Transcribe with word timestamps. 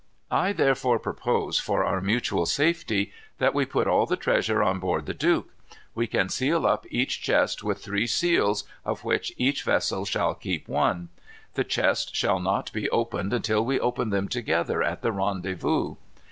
"I 0.31 0.51
therefore 0.51 0.97
propose, 0.97 1.59
for 1.59 1.85
our 1.85 2.01
mutual 2.01 2.47
safety, 2.47 3.13
that 3.37 3.53
we 3.53 3.65
put 3.67 3.85
all 3.85 4.07
the 4.07 4.15
treasure 4.17 4.63
on 4.63 4.79
board 4.79 5.05
the 5.05 5.13
Duke. 5.13 5.53
We 5.93 6.07
can 6.07 6.27
seal 6.27 6.65
up 6.65 6.87
each 6.89 7.21
chest 7.21 7.61
with 7.63 7.83
three 7.83 8.07
seals, 8.07 8.63
of 8.83 9.03
which 9.03 9.31
each 9.37 9.61
vessel 9.61 10.05
shall 10.05 10.33
keep 10.33 10.67
one. 10.67 11.09
The 11.53 11.63
chests 11.63 12.17
shall 12.17 12.39
not 12.39 12.73
be 12.73 12.89
opened 12.89 13.31
until 13.31 13.63
we 13.63 13.79
open 13.79 14.09
them 14.09 14.27
together 14.27 14.81
at 14.81 15.03
the 15.03 15.11
rendezvous." 15.11 15.97